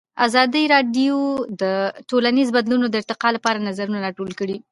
ازادي 0.25 0.63
راډیو 0.73 1.17
د 1.61 1.63
ټولنیز 2.09 2.47
بدلون 2.57 2.81
د 2.89 2.95
ارتقا 3.01 3.29
لپاره 3.35 3.65
نظرونه 3.67 3.97
راټول 4.05 4.31
کړي. 4.39 4.57